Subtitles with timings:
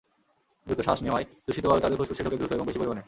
[0.67, 2.99] দ্রুত শ্বাস নেওয়ায় দূষিত বায়ু তাদের ফুসফুসে ঢোকে দ্রুত এবং বেশি পরিমাণে।